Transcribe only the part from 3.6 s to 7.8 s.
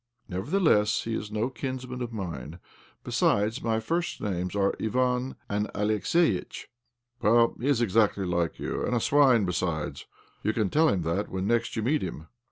my first names are Ivan and Alex eitch."" Well, he